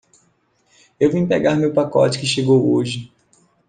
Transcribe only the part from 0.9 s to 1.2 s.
Eu